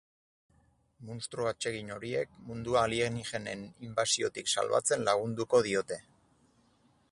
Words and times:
Munstro 1.09 1.45
atsegin 1.49 1.91
horiek 1.95 2.31
mundua 2.47 2.81
alienigenen 2.89 3.63
inbasiotik 3.89 4.49
salbatzen 4.57 5.07
lagunduko 5.11 5.63
diote. 5.71 6.03